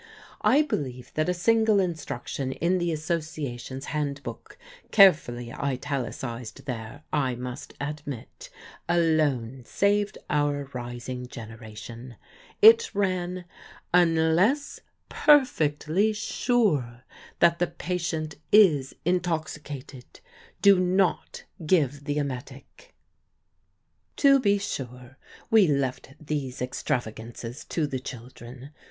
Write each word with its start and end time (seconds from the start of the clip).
I 0.41 0.63
believe 0.63 1.11
that 1.13 1.29
a 1.29 1.33
single 1.35 1.79
instruction 1.79 2.53
in 2.53 2.79
the 2.79 2.91
Association's 2.91 3.85
Handbook 3.93 4.57
carefully 4.89 5.53
italicised 5.53 6.65
there, 6.65 7.03
I 7.13 7.35
must 7.35 7.75
admit 7.79 8.49
alone 8.89 9.61
saved 9.63 10.17
our 10.27 10.71
rising 10.73 11.27
generation. 11.27 12.15
It 12.63 12.95
ran: 12.95 13.45
"Unless 13.93 14.79
perfectly 15.07 16.13
sure 16.13 17.03
that 17.37 17.59
the 17.59 17.67
patient 17.67 18.37
is 18.51 18.95
intoxicated, 19.05 20.19
do 20.63 20.79
not 20.79 21.43
give 21.63 22.05
the 22.05 22.17
emetic." 22.17 22.95
To 24.17 24.39
be 24.39 24.57
sure, 24.57 25.19
we 25.51 25.67
left 25.67 26.15
these 26.19 26.59
extravagances 26.59 27.63
to 27.65 27.85
the 27.85 27.99
children. 27.99 28.71